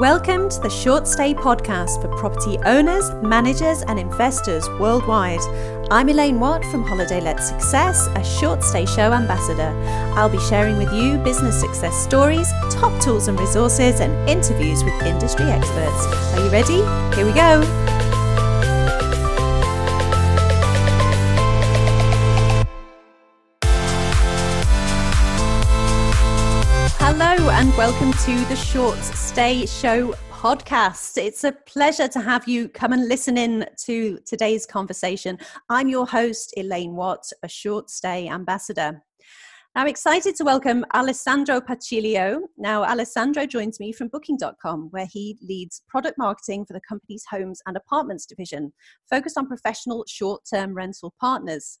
[0.00, 5.40] Welcome to the Short Stay podcast for property owners, managers, and investors worldwide.
[5.90, 9.74] I'm Elaine Watt from Holiday Let Success, a short stay show ambassador.
[10.16, 15.02] I'll be sharing with you business success stories, top tools and resources, and interviews with
[15.02, 16.06] industry experts.
[16.32, 16.80] Are you ready?
[17.14, 17.89] Here we go.
[27.70, 31.16] And welcome to the Short Stay Show podcast.
[31.18, 35.38] It's a pleasure to have you come and listen in to today's conversation.
[35.68, 39.02] I'm your host, Elaine Watt, a Short Stay ambassador.
[39.76, 42.40] I'm excited to welcome Alessandro Pacilio.
[42.58, 47.60] Now, Alessandro joins me from Booking.com, where he leads product marketing for the company's homes
[47.66, 48.72] and apartments division,
[49.08, 51.78] focused on professional short term rental partners.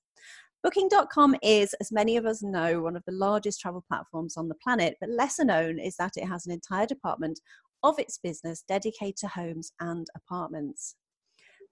[0.62, 4.54] Booking.com is, as many of us know, one of the largest travel platforms on the
[4.56, 7.40] planet, but lesser known is that it has an entire department
[7.82, 10.96] of its business dedicated to homes and apartments.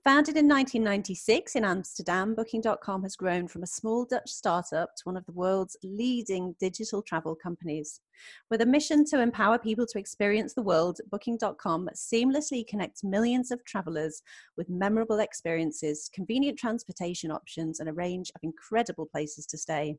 [0.08, 5.18] Founded in 1996 in Amsterdam, Booking.com has grown from a small Dutch startup to one
[5.18, 8.00] of the world's leading digital travel companies.
[8.50, 13.62] With a mission to empower people to experience the world, Booking.com seamlessly connects millions of
[13.66, 14.22] travelers
[14.56, 19.98] with memorable experiences, convenient transportation options, and a range of incredible places to stay.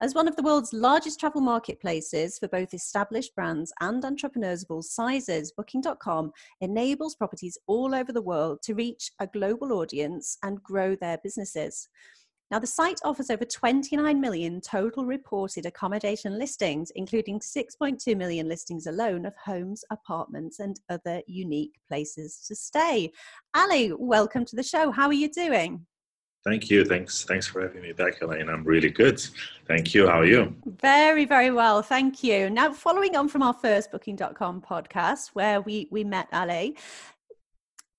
[0.00, 4.70] As one of the world's largest travel marketplaces for both established brands and entrepreneurs of
[4.70, 10.62] all sizes, Booking.com enables properties all over the world to reach a global audience and
[10.62, 11.88] grow their businesses.
[12.52, 18.86] Now, the site offers over 29 million total reported accommodation listings, including 6.2 million listings
[18.86, 23.10] alone of homes, apartments, and other unique places to stay.
[23.52, 24.92] Ali, welcome to the show.
[24.92, 25.86] How are you doing?
[26.48, 26.82] Thank you.
[26.82, 27.24] Thanks.
[27.24, 28.48] Thanks for having me back, Elaine.
[28.48, 29.20] I'm really good.
[29.66, 30.06] Thank you.
[30.06, 30.56] How are you?
[30.80, 31.82] Very, very well.
[31.82, 32.48] Thank you.
[32.48, 36.74] Now, following on from our first Booking.com podcast, where we we met Ali,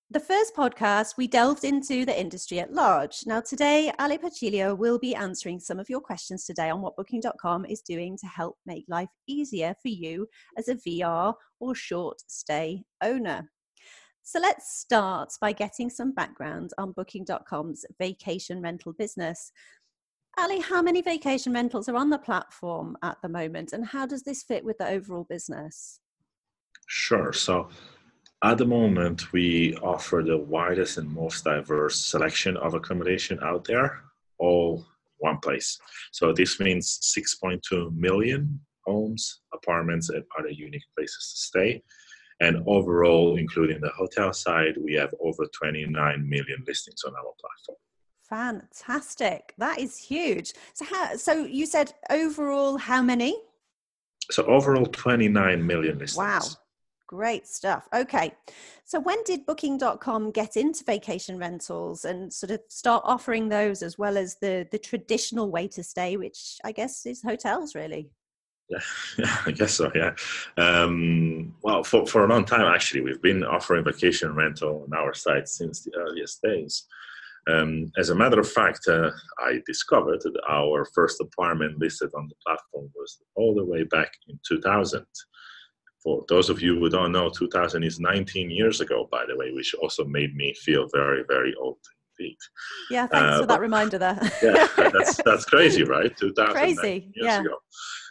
[0.09, 3.19] the first podcast, we delved into the industry at large.
[3.28, 7.66] Now, today, Ali Pacilio will be answering some of your questions today on what Booking.com
[7.66, 12.84] is doing to help make life easier for you as a VR or short stay
[13.03, 13.47] owner.
[14.31, 19.51] So let's start by getting some background on Booking.com's vacation rental business.
[20.38, 24.22] Ali, how many vacation rentals are on the platform at the moment, and how does
[24.22, 26.00] this fit with the overall business?
[26.85, 27.34] Sure.
[27.34, 27.69] So
[28.44, 34.03] at the moment, we offer the widest and most diverse selection of accommodation out there,
[34.38, 34.85] all
[35.18, 35.79] one place.
[36.12, 41.84] So this means 6.2 million homes, apartments, and other unique places to stay.
[42.41, 47.77] And overall, including the hotel side, we have over 29 million listings on our platform.
[48.29, 49.53] Fantastic.
[49.57, 50.53] That is huge.
[50.73, 53.41] So how so you said overall how many?
[54.29, 56.17] So overall 29 million listings.
[56.17, 56.41] Wow.
[57.07, 57.89] Great stuff.
[57.91, 58.35] Okay.
[58.85, 63.97] So when did booking.com get into vacation rentals and sort of start offering those as
[63.97, 68.11] well as the the traditional way to stay which I guess is hotels really?
[68.69, 68.80] Yeah,
[69.18, 69.91] yeah, I guess so.
[69.96, 70.13] Yeah.
[70.57, 75.13] Um, well, for, for a long time, actually, we've been offering vacation rental on our
[75.13, 76.85] site since the earliest days.
[77.50, 79.09] Um, as a matter of fact, uh,
[79.40, 84.12] I discovered that our first apartment listed on the platform was all the way back
[84.28, 85.06] in 2000.
[86.03, 89.51] For those of you who don't know, 2000 is 19 years ago, by the way,
[89.51, 91.78] which also made me feel very, very old
[92.19, 92.38] indeed.
[92.90, 94.19] Yeah, thanks uh, for that reminder there.
[94.44, 96.16] yeah, that's that's crazy, right?
[96.18, 97.12] 2000 crazy.
[97.13, 97.41] years yeah.
[97.41, 97.56] ago.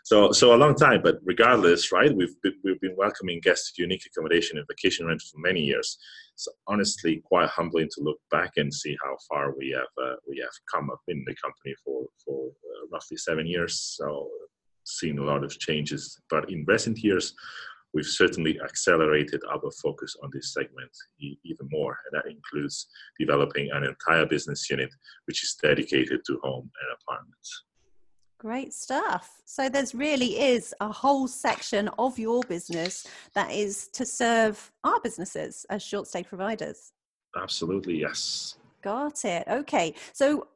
[0.05, 2.15] So, so a long time, but regardless, right?
[2.15, 5.99] We've been, we've been welcoming guests to unique accommodation and vacation rental for many years.
[6.37, 10.39] So, honestly, quite humbling to look back and see how far we have uh, we
[10.39, 13.81] have come up in the company for for uh, roughly seven years.
[13.97, 14.29] So,
[14.85, 17.35] seen a lot of changes, but in recent years,
[17.93, 22.87] we've certainly accelerated our focus on this segment even more, and that includes
[23.19, 24.91] developing an entire business unit
[25.27, 27.65] which is dedicated to home and apartments.
[28.39, 29.43] Great stuff.
[29.45, 33.05] So there's really is a whole section of your business
[33.35, 36.93] that is to serve our businesses as short stay providers.
[37.37, 38.57] Absolutely, yes.
[38.83, 39.45] Got it.
[39.49, 39.93] Okay.
[40.13, 40.47] So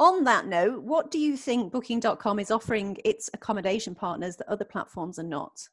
[0.00, 4.64] on that note, what do you think booking.com is offering its accommodation partners that other
[4.64, 5.68] platforms are not?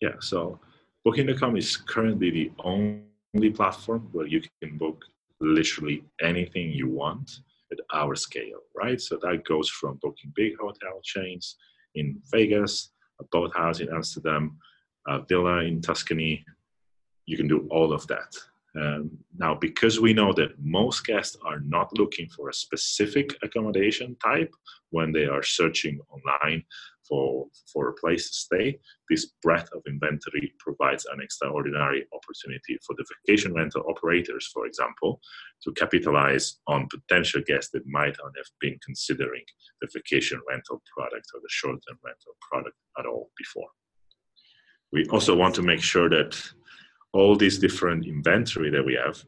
[0.00, 0.58] Yeah, so
[1.04, 5.04] booking.com is currently the only platform where you can book
[5.40, 7.40] literally anything you want
[7.72, 9.00] at our scale, right?
[9.00, 11.56] So that goes from booking big hotel chains
[11.94, 14.58] in Vegas, a boathouse in Amsterdam,
[15.06, 16.44] a villa in Tuscany.
[17.26, 18.36] You can do all of that.
[18.78, 24.16] Um, now, because we know that most guests are not looking for a specific accommodation
[24.22, 24.54] type
[24.90, 26.62] when they are searching online
[27.08, 28.78] for, for a place to stay,
[29.08, 35.20] this breadth of inventory provides an extraordinary opportunity for the vacation rental operators, for example,
[35.62, 39.42] to capitalize on potential guests that might not have been considering
[39.80, 43.68] the vacation rental product or the short term rental product at all before.
[44.92, 46.40] We also want to make sure that
[47.12, 49.22] all this different inventory that we have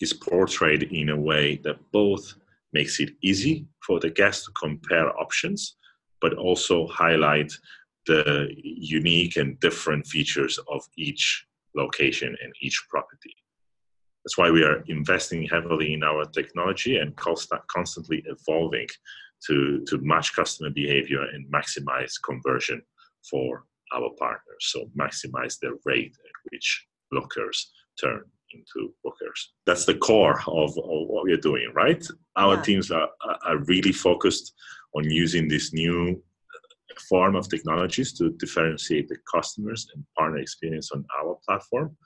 [0.00, 2.34] is portrayed in a way that both
[2.72, 5.76] makes it easy for the guest to compare options,
[6.24, 7.52] but also highlight
[8.06, 11.44] the unique and different features of each
[11.76, 13.34] location and each property.
[14.24, 18.88] That's why we are investing heavily in our technology and constantly evolving
[19.46, 22.80] to, to match customer behavior and maximize conversion
[23.30, 24.62] for our partners.
[24.72, 27.70] So maximize the rate at which lookers
[28.00, 28.22] turn
[28.54, 29.40] into bookers.
[29.66, 30.74] That's the core of, of
[31.10, 32.02] what we're doing, right?
[32.36, 32.62] Our yeah.
[32.62, 33.10] teams are,
[33.44, 34.54] are really focused
[34.94, 40.90] on using this new uh, form of technologies to differentiate the customers and partner experience
[40.92, 41.96] on our platform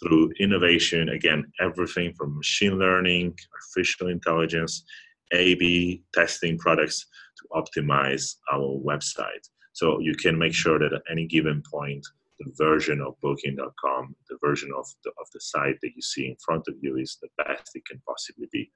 [0.00, 1.10] through innovation.
[1.10, 4.84] Again, everything from machine learning, artificial intelligence,
[5.32, 7.06] A B testing products
[7.38, 9.48] to optimize our website.
[9.72, 12.04] So you can make sure that at any given point,
[12.40, 16.36] the version of booking.com, the version of the, of the site that you see in
[16.44, 18.70] front of you is the best it can possibly be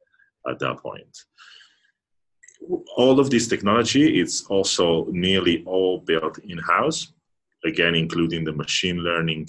[0.49, 1.17] at that point.
[2.97, 7.13] All of this technology, it's also nearly all built in-house,
[7.65, 9.49] again, including the machine learning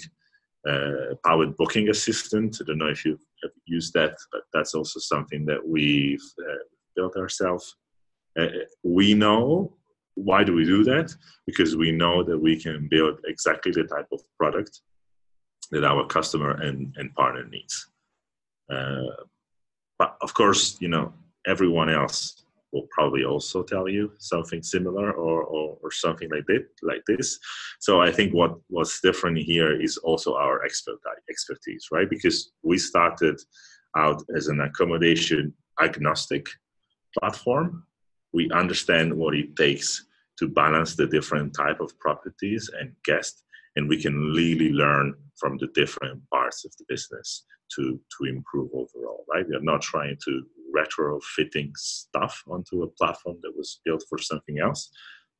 [0.68, 2.58] uh, powered booking assistant.
[2.60, 3.20] I don't know if you've
[3.66, 6.64] used that, but that's also something that we've uh,
[6.94, 7.76] built ourselves.
[8.38, 8.46] Uh,
[8.82, 9.72] we know
[10.14, 11.14] why do we do that?
[11.46, 14.80] Because we know that we can build exactly the type of product
[15.70, 17.88] that our customer and, and partner needs.
[18.70, 19.24] Uh,
[19.98, 21.12] but of course, you know,
[21.46, 26.66] everyone else will probably also tell you something similar or, or, or something like that,
[26.82, 27.38] like this.
[27.80, 32.08] So I think what what's different here is also our expert, expertise, right?
[32.08, 33.40] Because we started
[33.96, 35.52] out as an accommodation
[35.82, 36.46] agnostic
[37.18, 37.84] platform.
[38.32, 40.06] We understand what it takes
[40.38, 43.42] to balance the different type of properties and guests
[43.76, 47.44] and we can really learn from the different parts of the business
[47.74, 49.46] to to improve overall right?
[49.48, 50.42] We are not trying to
[50.76, 54.90] retrofitting stuff onto a platform that was built for something else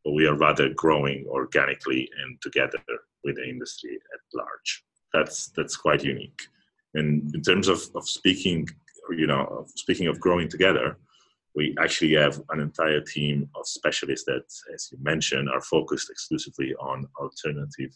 [0.04, 2.78] but we are rather growing organically and together
[3.22, 4.84] with the industry at large.
[5.12, 6.40] That's that's quite unique.
[6.94, 8.68] And in terms of, of speaking
[9.10, 10.96] you know of speaking of growing together
[11.54, 16.74] we actually have an entire team of specialists that, as you mentioned, are focused exclusively
[16.76, 17.92] on alternative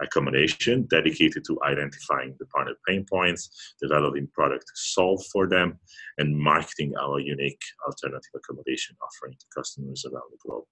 [0.00, 5.78] accommodation, dedicated to identifying the partner pain points, developing product to solve for them,
[6.18, 10.64] and marketing our unique alternative accommodation offering to customers around the globe.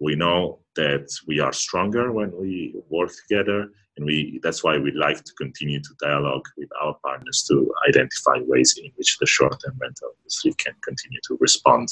[0.00, 4.90] We know that we are stronger when we work together and we that's why we
[4.92, 9.74] like to continue to dialogue with our partners to identify ways in which the short-term
[9.80, 11.88] rental industry can continue to respond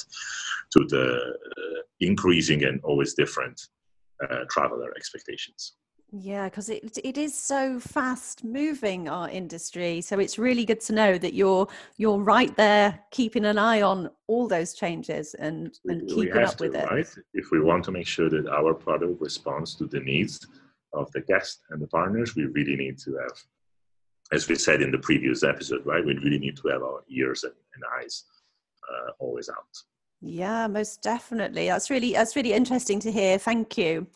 [0.70, 3.58] to the uh, increasing and always different
[4.22, 5.72] uh, traveler expectations
[6.16, 10.00] yeah, because it it is so fast moving our industry.
[10.00, 11.66] So it's really good to know that you're
[11.96, 16.64] you're right there, keeping an eye on all those changes and and keeping up to,
[16.64, 16.88] with it.
[16.88, 20.46] Right, if we want to make sure that our product responds to the needs
[20.92, 23.36] of the guest and the partners, we really need to have,
[24.32, 26.04] as we said in the previous episode, right?
[26.04, 28.22] We really need to have our ears and, and eyes
[28.88, 29.76] uh, always out.
[30.20, 31.66] Yeah, most definitely.
[31.66, 33.36] That's really that's really interesting to hear.
[33.36, 34.06] Thank you.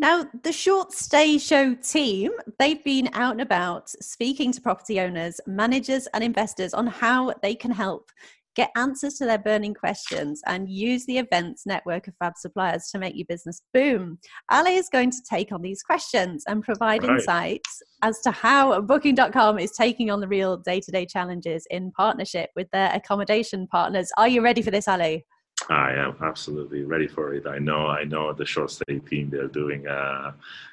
[0.00, 5.38] Now, the Short Stay Show team, they've been out and about speaking to property owners,
[5.46, 8.10] managers, and investors on how they can help
[8.56, 12.98] get answers to their burning questions and use the events network of fab suppliers to
[12.98, 14.18] make your business boom.
[14.50, 17.18] Ali is going to take on these questions and provide right.
[17.18, 22.70] insights as to how booking.com is taking on the real day-to-day challenges in partnership with
[22.72, 24.10] their accommodation partners.
[24.16, 25.26] Are you ready for this, Ali?
[25.70, 27.46] I am absolutely ready for it.
[27.46, 29.30] I know, I know the short stay team.
[29.30, 30.32] They're doing, uh,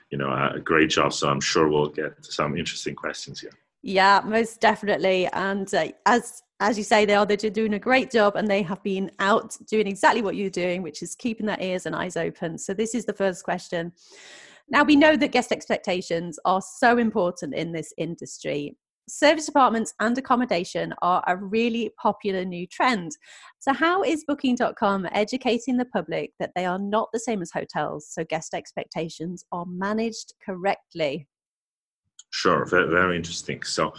[0.10, 1.14] you know, a great job.
[1.14, 3.52] So I'm sure we'll get some interesting questions here.
[3.84, 5.28] Yeah, most definitely.
[5.28, 8.64] And uh, as as you say, they are they're doing a great job, and they
[8.64, 12.18] have been out doing exactly what you're doing, which is keeping their ears and eyes
[12.18, 12.58] open.
[12.58, 13.94] So this is the first question.
[14.68, 18.76] Now we know that guest expectations are so important in this industry
[19.08, 23.12] service apartments and accommodation are a really popular new trend.
[23.60, 28.08] So, how is Booking.com educating the public that they are not the same as hotels,
[28.10, 31.28] so guest expectations are managed correctly?
[32.32, 33.64] Sure, very, very interesting.
[33.64, 33.94] So,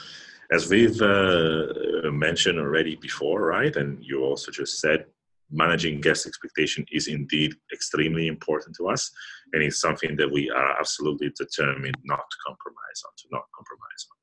[0.53, 5.07] as we've uh, mentioned already before, right, and you also just said,
[5.51, 9.11] managing guest expectation is indeed extremely important to us,
[9.53, 14.07] and it's something that we are absolutely determined not to compromise on, to not compromise
[14.11, 14.19] on.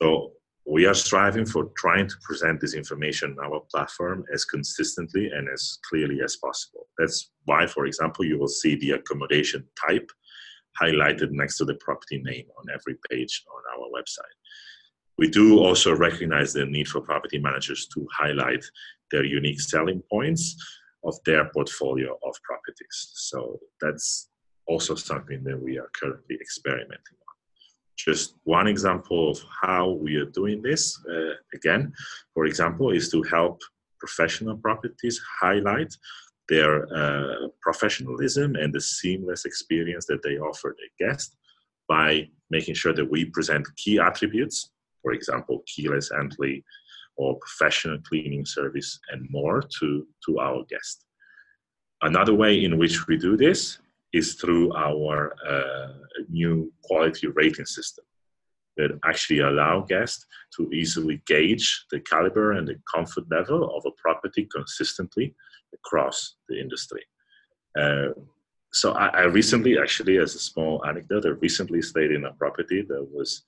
[0.00, 0.32] So
[0.66, 5.48] we are striving for trying to present this information on our platform as consistently and
[5.48, 6.86] as clearly as possible.
[6.98, 10.08] That's why, for example, you will see the accommodation type
[10.80, 14.36] highlighted next to the property name on every page on our website.
[15.16, 18.64] We do also recognize the need for property managers to highlight
[19.10, 20.54] their unique selling points
[21.02, 23.12] of their portfolio of properties.
[23.14, 24.28] So that's
[24.66, 27.27] also something that we are currently experimenting on.
[27.98, 31.92] Just one example of how we are doing this, uh, again,
[32.32, 33.60] for example, is to help
[33.98, 35.92] professional properties highlight
[36.48, 41.36] their uh, professionalism and the seamless experience that they offer their guests
[41.88, 44.70] by making sure that we present key attributes,
[45.02, 46.64] for example, keyless entry
[47.16, 51.04] or professional cleaning service and more to, to our guests.
[52.02, 53.78] Another way in which we do this
[54.12, 55.92] is through our uh,
[56.28, 58.04] new quality rating system
[58.76, 60.24] that actually allow guests
[60.56, 65.34] to easily gauge the caliber and the comfort level of a property consistently
[65.74, 67.04] across the industry.
[67.78, 68.08] Uh,
[68.72, 72.84] so I, I, recently, actually, as a small anecdote, I recently stayed in a property
[72.88, 73.42] that was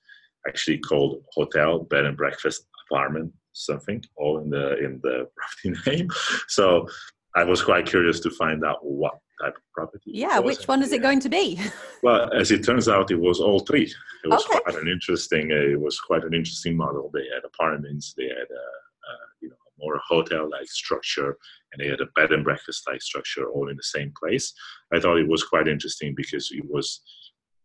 [0.47, 6.09] actually called hotel, bed and breakfast, apartment, something, all in the in the property name.
[6.47, 6.87] So
[7.35, 10.11] I was quite curious to find out what type of property.
[10.13, 11.59] Yeah, which one is it going to be?
[12.03, 13.91] well, as it turns out, it was all three.
[14.23, 14.59] It was okay.
[14.59, 15.51] quite an interesting.
[15.51, 17.09] Uh, it was quite an interesting model.
[17.13, 18.13] They had apartments.
[18.17, 18.65] They had a,
[19.09, 21.37] a you know more hotel-like structure,
[21.71, 24.53] and they had a bed and breakfast-like structure, all in the same place.
[24.93, 27.01] I thought it was quite interesting because it was,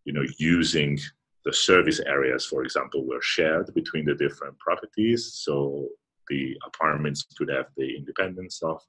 [0.04, 0.99] you know, using
[1.44, 5.32] the service areas, for example, were shared between the different properties.
[5.35, 5.88] So
[6.28, 8.80] the apartments could have the independence of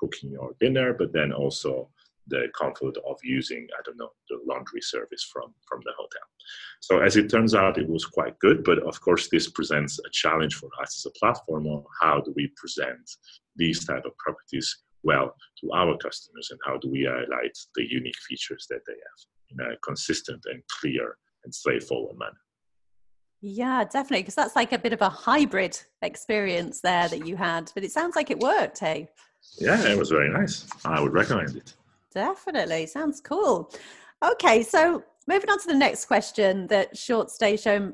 [0.00, 1.90] cooking your dinner, but then also
[2.26, 6.22] the comfort of using, I don't know, the laundry service from, from the hotel.
[6.80, 10.10] So as it turns out, it was quite good, but of course this presents a
[10.12, 13.10] challenge for us as a platform on how do we present
[13.56, 18.20] these type of properties well to our customers and how do we highlight the unique
[18.28, 22.32] features that they have in a consistent and clear and straightforward manner.
[23.42, 27.72] Yeah, definitely, because that's like a bit of a hybrid experience there that you had,
[27.74, 29.08] but it sounds like it worked, hey?
[29.58, 30.66] Yeah, it was very nice.
[30.84, 31.74] I would recommend it.
[32.12, 33.72] Definitely, sounds cool.
[34.24, 37.92] Okay, so moving on to the next question that Short Stay Show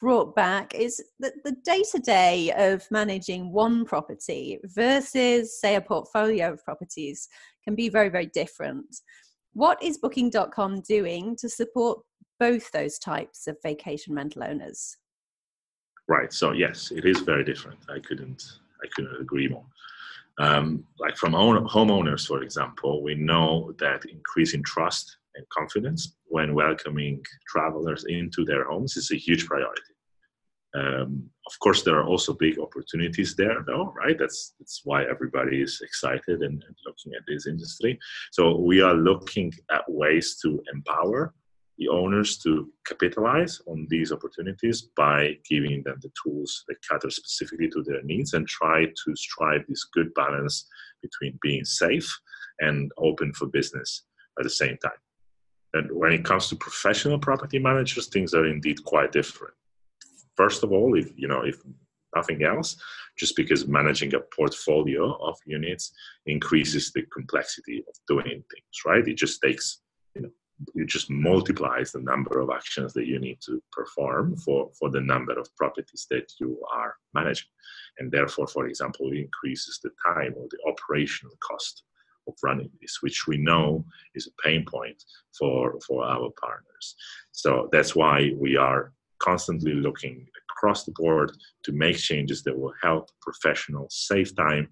[0.00, 5.80] brought back is that the day to day of managing one property versus, say, a
[5.80, 7.28] portfolio of properties
[7.64, 8.86] can be very, very different.
[9.52, 12.00] What is Booking.com doing to support
[12.40, 14.96] both those types of vacation rental owners?
[16.08, 16.32] Right.
[16.32, 17.78] So yes, it is very different.
[17.88, 18.42] I couldn't
[18.82, 19.64] I couldn't agree more.
[20.38, 26.54] Um, like from own, homeowners, for example, we know that increasing trust and confidence when
[26.54, 29.82] welcoming travelers into their homes is a huge priority.
[30.74, 34.18] Um, of course, there are also big opportunities there, though, right?
[34.18, 37.98] That's that's why everybody is excited and, and looking at this industry.
[38.32, 41.32] So we are looking at ways to empower
[41.78, 47.68] the owners to capitalize on these opportunities by giving them the tools that cater specifically
[47.68, 50.68] to their needs and try to strive this good balance
[51.02, 52.08] between being safe
[52.60, 54.04] and open for business
[54.38, 54.92] at the same time.
[55.74, 59.54] And when it comes to professional property managers, things are indeed quite different.
[60.36, 61.60] First of all, if you know, if
[62.14, 62.76] nothing else,
[63.18, 65.92] just because managing a portfolio of units
[66.26, 69.06] increases the complexity of doing things, right?
[69.06, 69.80] It just takes
[70.74, 75.00] you just multiplies the number of actions that you need to perform for, for the
[75.00, 77.48] number of properties that you are managing.
[77.98, 81.84] And therefore, for example, it increases the time or the operational cost
[82.26, 85.02] of running this, which we know is a pain point
[85.38, 86.96] for, for our partners.
[87.32, 91.32] So that's why we are constantly looking across the board
[91.64, 94.68] to make changes that will help professionals save time,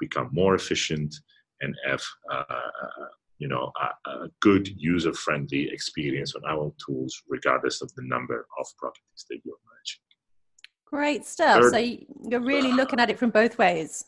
[0.00, 1.14] become more efficient,
[1.60, 2.44] and have uh,
[3.44, 8.38] you know a, a good user friendly experience on our tools regardless of the number
[8.58, 10.04] of properties that you're managing
[10.86, 11.78] great stuff third, so
[12.30, 14.04] you're really uh, looking at it from both ways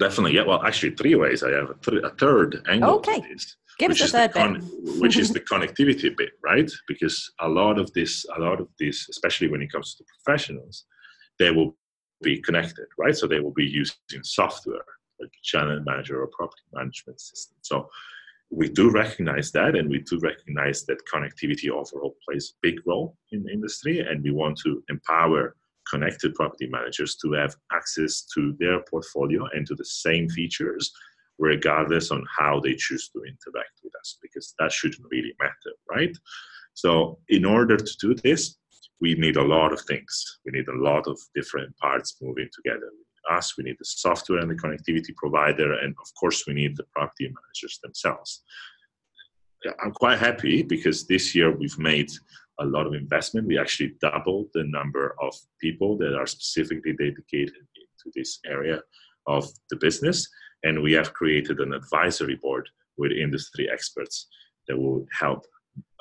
[0.00, 3.56] definitely yeah well actually three ways i have a, th- a third angle okay this,
[3.78, 5.00] Give us a third con- bit.
[5.00, 6.70] which is the connectivity bit, right?
[6.86, 10.06] Because a lot of this, a lot of this, especially when it comes to the
[10.22, 10.84] professionals,
[11.38, 11.74] they will
[12.22, 13.16] be connected, right?
[13.16, 14.84] So they will be using software
[15.22, 17.56] like channel manager or property management system.
[17.62, 17.88] So
[18.52, 23.16] we do recognize that and we do recognize that connectivity overall plays a big role
[23.32, 25.56] in the industry and we want to empower
[25.90, 30.92] connected property managers to have access to their portfolio and to the same features
[31.38, 36.16] regardless on how they choose to interact with us, because that shouldn't really matter, right?
[36.74, 38.56] So in order to do this,
[39.00, 40.38] we need a lot of things.
[40.44, 42.90] We need a lot of different parts moving together.
[43.30, 46.84] Us, we need the software and the connectivity provider, and of course, we need the
[46.94, 48.42] property managers themselves.
[49.82, 52.10] I'm quite happy because this year we've made
[52.58, 53.46] a lot of investment.
[53.46, 57.54] We actually doubled the number of people that are specifically dedicated
[58.02, 58.80] to this area
[59.26, 60.28] of the business,
[60.64, 64.26] and we have created an advisory board with industry experts
[64.68, 65.44] that will help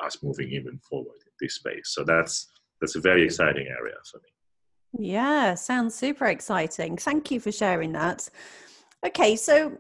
[0.04, 1.94] us moving even forward in this space.
[1.94, 2.48] So that's
[2.80, 4.30] that's a very exciting area for me.
[4.98, 6.98] Yeah, sounds super exciting.
[6.98, 8.28] Thank you for sharing that.
[9.06, 9.78] Okay, so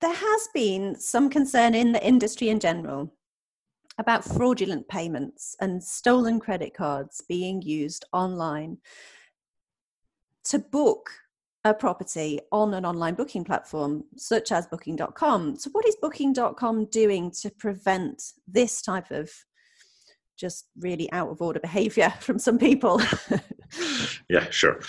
[0.00, 3.12] there has been some concern in the industry in general
[3.98, 8.78] about fraudulent payments and stolen credit cards being used online
[10.44, 11.10] to book
[11.64, 15.56] a property on an online booking platform such as booking.com.
[15.56, 19.30] So, what is booking.com doing to prevent this type of
[20.36, 23.00] just really out of order behavior from some people?
[24.28, 24.80] yeah, sure.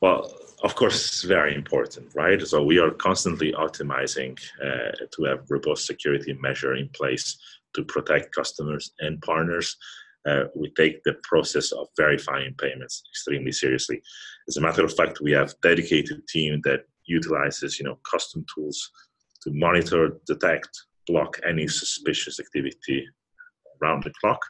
[0.00, 0.32] Well,
[0.62, 2.40] of course, it's very important, right?
[2.46, 7.38] So, we are constantly optimizing uh, to have robust security measure in place
[7.74, 9.76] to protect customers and partners
[10.28, 14.02] uh, we take the process of verifying payments extremely seriously.
[14.48, 18.90] As a matter of fact, we have dedicated team that utilizes you know custom tools
[19.42, 20.68] to monitor, detect,
[21.06, 23.06] block any suspicious activity
[23.80, 24.40] around the clock,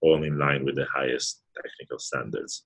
[0.00, 2.64] all in line with the highest technical standards.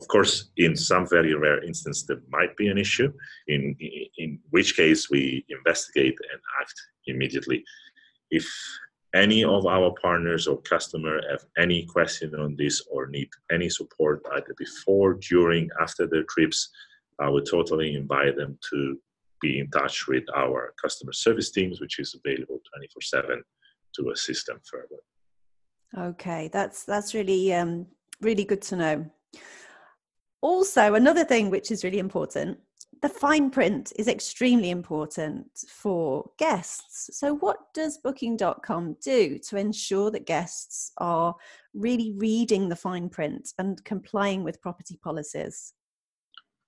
[0.00, 3.12] Of course, in some very rare instances, there might be an issue,
[3.48, 3.74] in,
[4.18, 6.74] in which case we investigate and act
[7.06, 7.64] immediately.
[8.30, 8.46] If
[9.14, 14.22] any of our partners or customer have any question on this or need any support
[14.34, 16.70] either before, during, after their trips,
[17.18, 18.98] I would totally invite them to
[19.40, 23.42] be in touch with our customer service teams, which is available 24/7
[23.96, 25.00] to assist them further.
[25.96, 27.86] Okay, that's that's really um,
[28.20, 29.10] really good to know.
[30.40, 32.58] Also, another thing which is really important
[33.00, 37.10] the fine print is extremely important for guests.
[37.12, 41.34] So, what does Booking.com do to ensure that guests are
[41.74, 45.74] really reading the fine print and complying with property policies?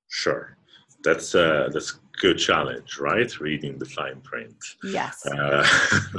[0.09, 0.57] Sure.
[1.03, 3.41] That's a, that's good challenge, right?
[3.41, 4.55] Reading the fine print.
[4.85, 5.25] Yes.
[5.27, 5.67] Uh,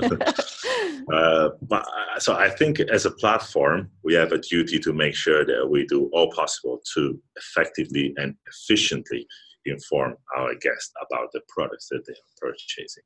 [1.13, 5.15] uh, but, uh, so I think as a platform, we have a duty to make
[5.15, 9.27] sure that we do all possible to effectively and efficiently
[9.65, 13.03] inform our guests about the products that they are purchasing.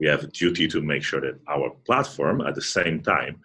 [0.00, 3.40] We have a duty to make sure that our platform at the same time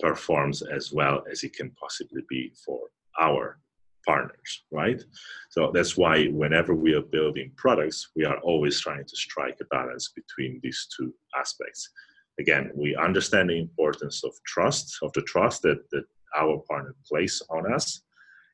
[0.00, 2.80] performs as well as it can possibly be for
[3.20, 3.58] our
[4.06, 5.02] partners, right?
[5.50, 9.64] So that's why whenever we are building products, we are always trying to strike a
[9.66, 11.90] balance between these two aspects.
[12.38, 16.04] Again, we understand the importance of trust, of the trust that, that
[16.36, 18.02] our partner place on us,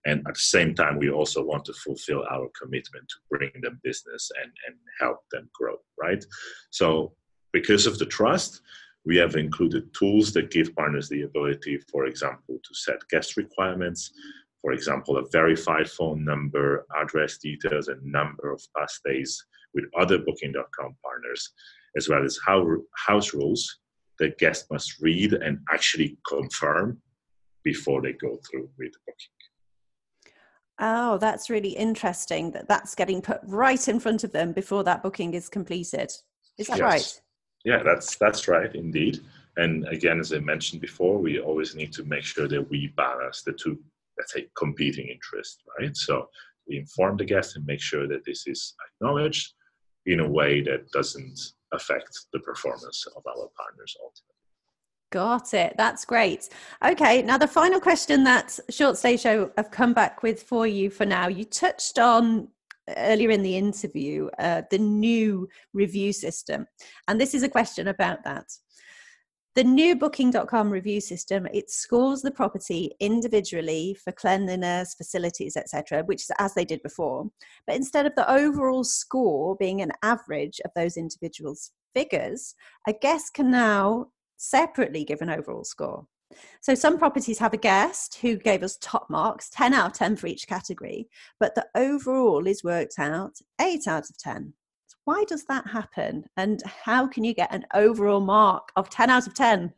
[0.04, 3.80] and at the same time we also want to fulfill our commitment to bring them
[3.82, 6.24] business and, and help them grow right
[6.70, 7.12] so
[7.52, 8.60] because of the trust
[9.04, 14.12] we have included tools that give partners the ability for example to set guest requirements
[14.62, 19.44] for example a verified phone number address details and number of past stays
[19.74, 21.52] with other booking.com partners
[21.96, 22.64] as well as how,
[22.96, 23.80] house rules
[24.18, 26.98] that guests must read and actually confirm
[27.64, 29.42] before they go through with the booking
[30.84, 35.02] Oh, that's really interesting that that's getting put right in front of them before that
[35.02, 36.10] booking is completed.
[36.58, 36.80] Is that yes.
[36.80, 37.20] right?
[37.64, 39.20] Yeah, that's that's right indeed.
[39.56, 43.42] And again, as I mentioned before, we always need to make sure that we balance
[43.42, 43.78] the two,
[44.22, 45.96] let's say, competing interest right?
[45.96, 46.28] So
[46.68, 49.54] we inform the guest and make sure that this is acknowledged
[50.06, 51.38] in a way that doesn't
[51.72, 54.32] affect the performance of our partners ultimately.
[55.10, 55.74] Got it.
[55.76, 56.48] That's great.
[56.84, 60.88] Okay, now the final question that Short Stay Show have come back with for you
[60.88, 61.28] for now.
[61.28, 62.48] You touched on
[62.96, 66.66] earlier in the interview uh, the new review system,
[67.08, 68.46] and this is a question about that.
[69.54, 76.22] The new booking.com review system, it scores the property individually for cleanliness, facilities, etc., which
[76.22, 77.28] is as they did before.
[77.66, 82.54] But instead of the overall score being an average of those individuals' figures,
[82.88, 84.06] a guest can now
[84.38, 86.06] separately give an overall score.
[86.62, 90.16] So some properties have a guest who gave us top marks, 10 out of 10
[90.16, 94.54] for each category, but the overall is worked out 8 out of 10.
[95.04, 96.24] Why does that happen?
[96.36, 99.72] And how can you get an overall mark of 10 out of 10?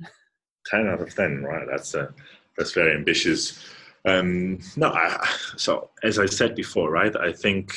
[0.67, 1.67] 10 out of 10, right?
[1.71, 2.13] That's a,
[2.57, 3.65] that's very ambitious.
[4.05, 7.15] Um, no, I, so as I said before, right?
[7.17, 7.73] I think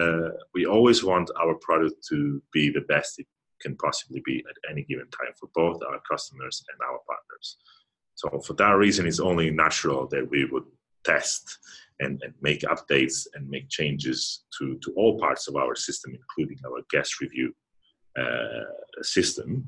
[0.00, 3.26] uh, we always want our product to be the best it
[3.60, 7.56] can possibly be at any given time for both our customers and our partners.
[8.14, 10.64] So for that reason, it's only natural that we would
[11.04, 11.58] test
[12.00, 16.58] and, and make updates and make changes to, to all parts of our system, including
[16.66, 17.54] our guest review
[18.18, 19.64] uh, system,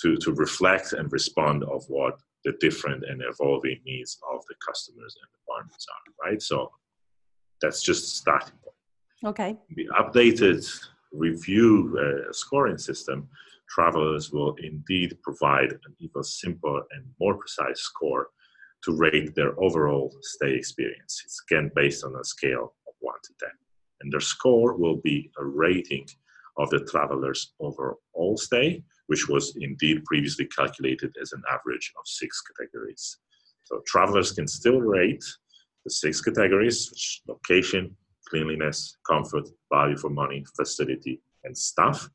[0.00, 5.16] to, to reflect and respond of what the different and evolving needs of the customers
[5.20, 6.40] and the partners are, right?
[6.40, 6.70] So
[7.60, 8.76] that's just a starting point.
[9.24, 9.56] Okay.
[9.74, 10.64] The updated
[11.12, 13.28] review uh, scoring system,
[13.68, 18.28] travelers will indeed provide an even simpler and more precise score
[18.84, 21.22] to rate their overall stay experience.
[21.24, 23.48] It's again based on a scale of 1 to 10.
[24.00, 26.06] And their score will be a rating
[26.58, 32.42] of the traveler's overall stay, which was indeed previously calculated as an average of six
[32.56, 33.18] categories.
[33.64, 35.24] So travelers can still rate
[35.84, 37.96] the six categories, which location,
[38.28, 42.08] cleanliness, comfort, value for money, facility, and staff.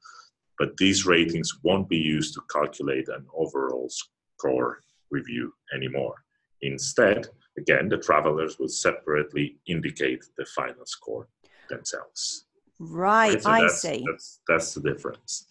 [0.59, 6.15] But these ratings won't be used to calculate an overall score review anymore.
[6.63, 11.27] Instead, again, the travelers will separately indicate the final score
[11.69, 12.45] themselves.
[12.79, 14.03] Right, so I see.
[14.09, 15.47] That's, that's the difference.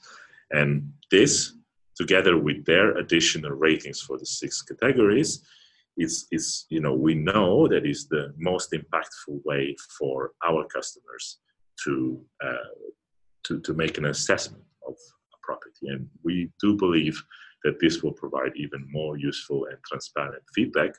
[0.50, 1.54] And this,
[1.96, 5.44] together with their additional ratings for the six categories,
[5.98, 11.38] is, is you know we know that is the most impactful way for our customers
[11.84, 12.70] to uh,
[13.44, 17.22] to to make an assessment of a property, and we do believe
[17.64, 20.94] that this will provide even more useful and transparent feedback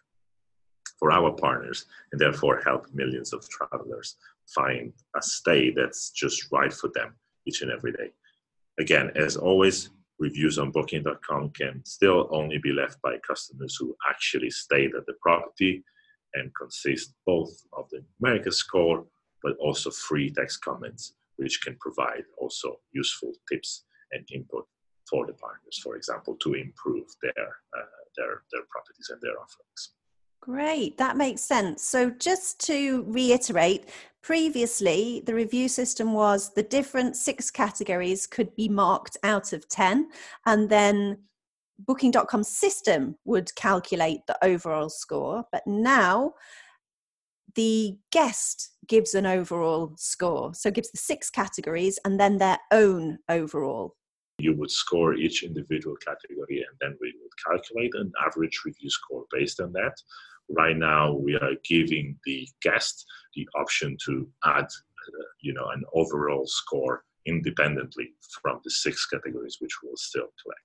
[0.99, 4.15] for our partners and therefore help millions of travelers
[4.55, 8.11] find a stay that's just right for them each and every day.
[8.79, 14.49] Again, as always, reviews on booking.com can still only be left by customers who actually
[14.49, 15.83] stayed at the property
[16.35, 19.05] and consist both of the America score
[19.41, 24.65] but also free text comments which can provide also useful tips and input
[25.13, 27.47] for the partners, for example, to improve their
[27.77, 29.91] uh, their their properties and their offerings.
[30.41, 31.83] Great, that makes sense.
[31.83, 33.89] So, just to reiterate,
[34.23, 40.09] previously the review system was the different six categories could be marked out of 10,
[40.47, 41.19] and then
[41.79, 45.43] Booking.com system would calculate the overall score.
[45.51, 46.33] But now
[47.55, 50.53] the guest gives an overall score.
[50.55, 53.95] So, gives the six categories and then their own overall
[54.39, 59.25] you would score each individual category and then we would calculate an average review score
[59.31, 59.95] based on that.
[60.49, 65.83] Right now we are giving the guest the option to add uh, you know an
[65.93, 70.61] overall score independently from the six categories which we'll still collect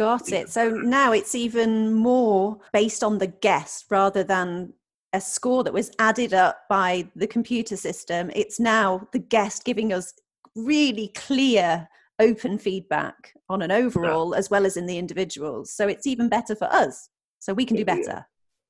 [0.00, 0.48] got it.
[0.48, 4.72] So now it's even more based on the guest rather than
[5.12, 8.30] a score that was added up by the computer system.
[8.34, 10.14] It's now the guest giving us
[10.56, 11.86] really clear
[12.20, 14.38] open feedback on an overall yeah.
[14.38, 15.72] as well as in the individuals.
[15.72, 17.08] So it's even better for us.
[17.40, 18.26] So we can do better.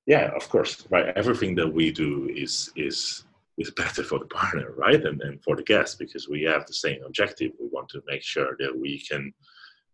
[0.07, 1.13] Yeah of course right?
[1.17, 3.25] Everything that we do is is
[3.59, 5.05] is better for the partner right?
[5.05, 7.53] And, and for the guest because we have the same objective.
[7.61, 9.33] We want to make sure that we can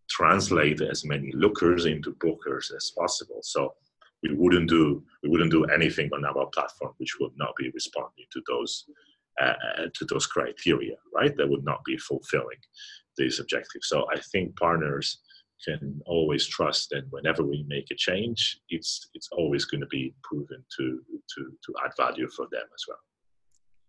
[0.08, 3.40] translate as many lookers into bookers as possible.
[3.42, 3.74] So
[4.22, 8.26] we wouldn't do we wouldn't do anything on our platform which would not be responding
[8.32, 8.84] to those
[9.40, 9.54] uh,
[9.94, 11.36] to those criteria right?
[11.36, 12.62] That would not be fulfilling
[13.16, 15.18] these objectives so i think partners
[15.64, 20.14] can always trust that whenever we make a change, it's it's always going to be
[20.22, 21.00] proven to
[21.35, 22.98] to to add value for them as well.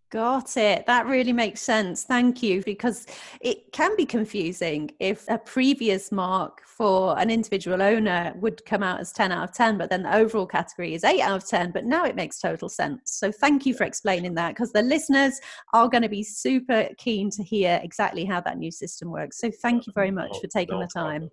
[0.09, 0.85] Got it.
[0.85, 2.03] That really makes sense.
[2.03, 2.63] Thank you.
[2.63, 3.05] Because
[3.41, 9.01] it can be confusing if a previous mark for an individual owner would come out
[9.01, 11.71] as 10 out of 10, but then the overall category is 8 out of 10.
[11.71, 13.01] But now it makes total sense.
[13.05, 15.41] So thank you for explaining that because the listeners
[15.73, 19.39] are going to be super keen to hear exactly how that new system works.
[19.39, 21.29] So thank you very much for taking the time.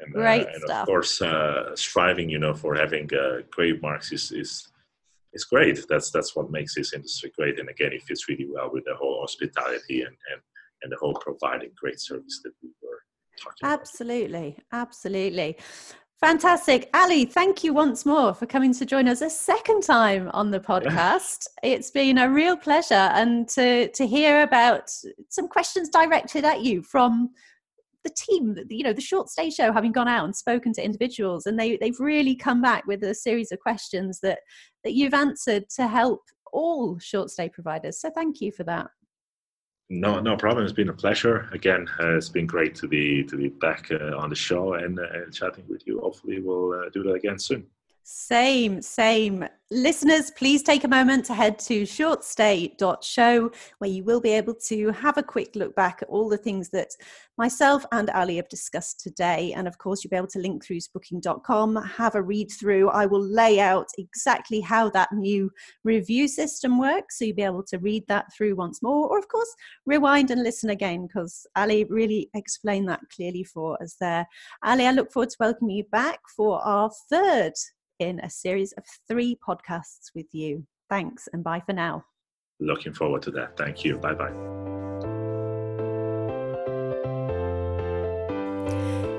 [0.00, 0.82] And, great uh, and stuff.
[0.82, 4.68] of course uh, striving you know for having uh, great marks is, is
[5.32, 8.70] is great that's that's what makes this industry great and again it fits really well
[8.72, 10.40] with the whole hospitality and and,
[10.82, 13.02] and the whole providing great service that we were
[13.40, 14.82] talking absolutely about.
[14.88, 15.56] absolutely
[16.20, 16.90] Fantastic.
[16.94, 20.58] Ali, thank you once more for coming to join us a second time on the
[20.72, 21.46] podcast.
[21.62, 24.90] it's been a real pleasure and to, to hear about
[25.28, 27.30] some questions directed at you from
[28.08, 31.46] the team, you know, the short stay show having gone out and spoken to individuals,
[31.46, 34.40] and they they've really come back with a series of questions that
[34.84, 38.00] that you've answered to help all short stay providers.
[38.00, 38.88] So thank you for that.
[39.90, 40.64] No, no problem.
[40.64, 41.48] It's been a pleasure.
[41.52, 44.98] Again, uh, it's been great to be to be back uh, on the show and,
[44.98, 46.00] uh, chatting with you.
[46.00, 47.66] Hopefully, we'll uh, do that again soon.
[48.10, 49.46] Same, same.
[49.70, 54.92] Listeners, please take a moment to head to shortstay.show where you will be able to
[54.92, 56.88] have a quick look back at all the things that
[57.36, 59.52] myself and Ali have discussed today.
[59.54, 62.88] And of course, you'll be able to link through booking.com, have a read through.
[62.88, 65.50] I will lay out exactly how that new
[65.84, 67.18] review system works.
[67.18, 70.42] So you'll be able to read that through once more, or of course, rewind and
[70.42, 74.26] listen again because Ali really explained that clearly for us there.
[74.64, 77.52] Ali, I look forward to welcoming you back for our third
[77.98, 80.66] in a series of three podcasts with you.
[80.88, 82.04] Thanks and bye for now.
[82.60, 83.56] Looking forward to that.
[83.56, 83.98] Thank you.
[83.98, 84.32] Bye bye.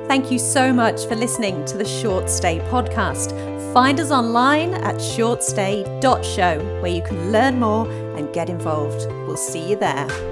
[0.08, 3.32] Thank you so much for listening to the Short Stay podcast.
[3.74, 7.88] Find us online at shortstay.show where you can learn more
[8.18, 9.08] and get involved.
[9.28, 10.29] We'll see you there.